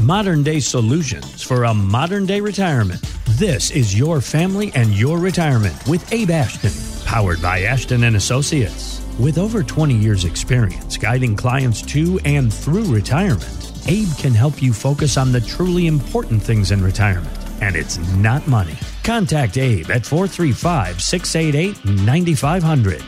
[0.00, 3.00] modern day solutions for a modern day retirement.
[3.30, 6.72] This is your family and your retirement with Abe Ashton,
[7.06, 9.02] powered by Ashton and Associates.
[9.18, 14.72] With over 20 years experience guiding clients to and through retirement, Abe can help you
[14.72, 18.76] focus on the truly important things in retirement, and it's not money.
[19.04, 23.02] Contact Abe at 435 688 9500.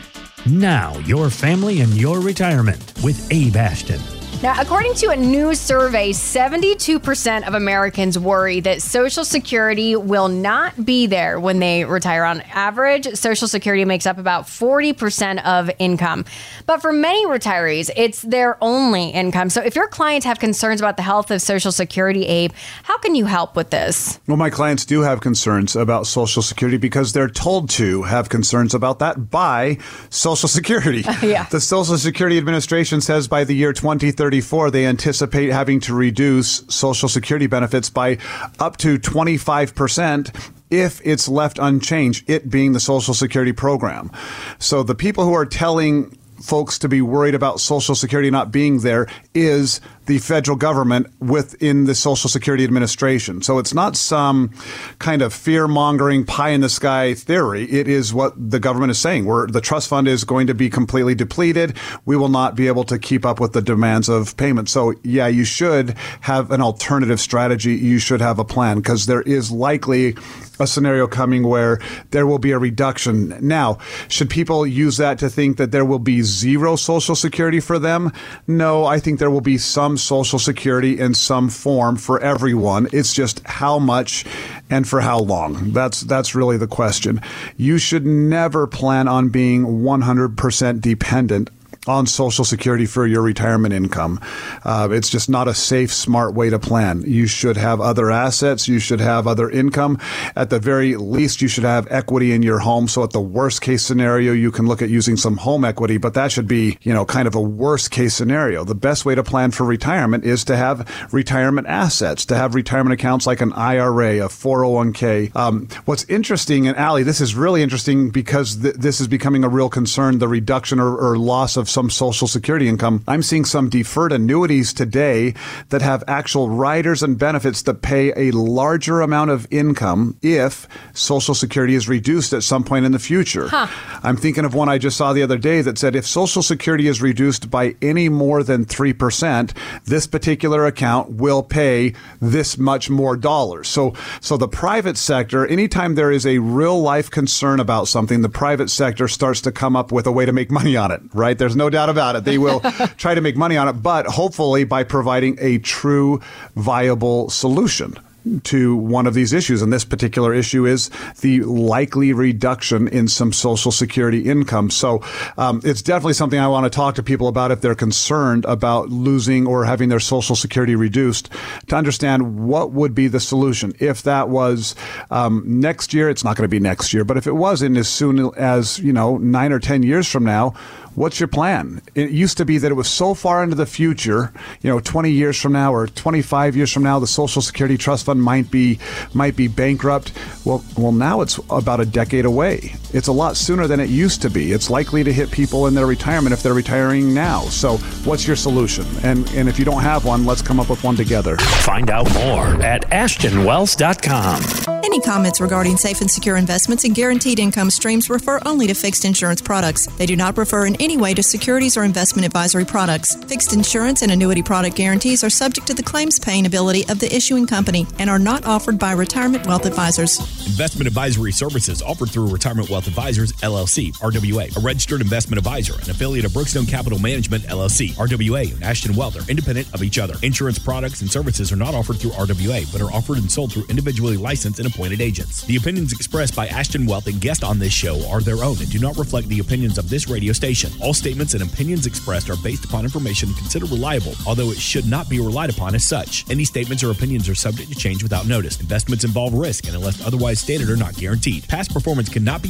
[0.47, 4.18] Now, your family and your retirement with Abe Ashton.
[4.41, 10.85] Now, according to a new survey, 72% of Americans worry that Social Security will not
[10.85, 12.23] be there when they retire.
[12.23, 16.23] On average, Social Security makes up about 40% of income.
[16.65, 19.49] But for many retirees, it's their only income.
[19.49, 23.15] So if your clients have concerns about the health of Social Security, Abe, how can
[23.15, 24.21] you help with this?
[24.25, 28.73] Well, my clients do have concerns about Social Security because they're told to have concerns
[28.73, 31.03] about that by Social Security.
[31.21, 31.43] yeah.
[31.49, 36.63] The Social Security Administration says by the year 2030, 2034, they anticipate having to reduce
[36.69, 38.19] Social Security benefits by
[38.59, 44.11] up to 25% if it's left unchanged, it being the Social Security program.
[44.59, 48.79] So the people who are telling folks to be worried about Social Security not being
[48.79, 53.43] there is the federal government within the Social Security Administration.
[53.43, 54.49] So it's not some
[54.97, 57.65] kind of fear mongering pie in the sky theory.
[57.65, 59.25] It is what the government is saying.
[59.25, 61.77] Where the trust fund is going to be completely depleted.
[62.05, 64.67] We will not be able to keep up with the demands of payment.
[64.69, 67.75] So yeah, you should have an alternative strategy.
[67.75, 70.15] You should have a plan because there is likely
[70.59, 71.79] a scenario coming where
[72.11, 73.35] there will be a reduction.
[73.45, 77.79] Now, should people use that to think that there will be zero Social Security for
[77.79, 78.11] them?
[78.47, 82.87] No, I think there will be some Social Security in some form for everyone.
[82.91, 84.25] It's just how much
[84.69, 85.71] and for how long.
[85.71, 87.21] That's that's really the question.
[87.57, 91.49] You should never plan on being 100% dependent
[91.89, 94.21] on Social Security for your retirement income.
[94.63, 97.01] Uh, it's just not a safe, smart way to plan.
[97.01, 98.67] You should have other assets.
[98.67, 99.97] You should have other income.
[100.35, 102.87] At the very least, you should have equity in your home.
[102.87, 106.13] So at the worst case scenario, you can look at using some home equity, but
[106.13, 108.63] that should be, you know, kind of a worst case scenario.
[108.63, 112.93] The best way to plan for retirement is to have retirement assets, to have retirement
[112.93, 115.35] accounts like an IRA, a 401k.
[115.35, 119.49] Um, what's interesting, and Ali, this is really interesting because th- this is becoming a
[119.49, 123.01] real concern, the reduction or, or loss of some Social Security income.
[123.07, 125.33] I'm seeing some deferred annuities today
[125.69, 131.33] that have actual riders and benefits that pay a larger amount of income if Social
[131.33, 133.47] Security is reduced at some point in the future.
[133.47, 133.67] Huh.
[134.03, 136.89] I'm thinking of one I just saw the other day that said if Social Security
[136.89, 143.15] is reduced by any more than 3%, this particular account will pay this much more
[143.15, 143.69] dollars.
[143.69, 148.27] So, so the private sector, anytime there is a real life concern about something, the
[148.27, 151.37] private sector starts to come up with a way to make money on it, right?
[151.37, 152.23] There's no doubt about it.
[152.23, 152.59] They will
[152.97, 156.19] try to make money on it, but hopefully by providing a true
[156.55, 157.95] viable solution
[158.45, 159.61] to one of these issues.
[159.61, 160.89] And this particular issue is
[161.21, 164.69] the likely reduction in some Social Security income.
[164.69, 165.03] So
[165.37, 168.89] um, it's definitely something I want to talk to people about if they're concerned about
[168.89, 171.29] losing or having their Social Security reduced
[171.67, 173.73] to understand what would be the solution.
[173.79, 174.75] If that was
[175.11, 177.77] um, next year, it's not going to be next year, but if it was in
[177.77, 180.53] as soon as, you know, nine or 10 years from now,
[180.95, 181.81] what's your plan?
[181.95, 185.11] It used to be that it was so far into the future, you know, 20
[185.11, 188.79] years from now or 25 years from now, the Social Security Trust Fund might be
[189.13, 190.11] might be bankrupt.
[190.45, 192.75] Well, well, now it's about a decade away.
[192.91, 194.51] It's a lot sooner than it used to be.
[194.51, 197.41] It's likely to hit people in their retirement if they're retiring now.
[197.41, 198.85] So, what's your solution?
[199.03, 201.37] And and if you don't have one, let's come up with one together.
[201.37, 204.79] Find out more at ashtonwealth.com.
[204.83, 209.05] Any comments regarding safe and secure investments and guaranteed income streams refer only to fixed
[209.05, 209.85] insurance products.
[209.97, 213.13] They do not refer in any way to securities or investment advisory products.
[213.25, 217.15] Fixed insurance and annuity product guarantees are subject to the claims paying ability of the
[217.15, 220.17] issuing company and are not offered by Retirement Wealth Advisors.
[220.47, 225.89] Investment advisory services offered through Retirement Wealth Advisors, LLC, RWA, a registered investment advisor, an
[225.89, 230.15] affiliate of Brookstone Capital Management, LLC, RWA, and Ashton Wealth are independent of each other.
[230.21, 233.65] Insurance products and services are not offered through RWA, but are offered and sold through
[233.69, 235.43] individually licensed and appointed agents.
[235.43, 238.69] The opinions expressed by Ashton Wealth and guests on this show are their own and
[238.69, 240.71] do not reflect the opinions of this radio station.
[240.81, 245.09] All statements and opinions expressed are based upon information considered reliable, although it should not
[245.09, 246.29] be relied upon as such.
[246.29, 248.59] Any statements or opinions are subject to change without notice.
[248.59, 251.47] Investments involve risk and unless otherwise stated are not guaranteed.
[251.47, 252.49] Past performance cannot be